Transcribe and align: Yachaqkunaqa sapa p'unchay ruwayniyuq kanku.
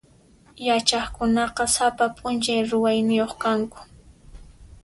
Yachaqkunaqa 0.67 1.63
sapa 1.75 2.05
p'unchay 2.15 2.61
ruwayniyuq 2.69 3.31
kanku. 3.41 3.79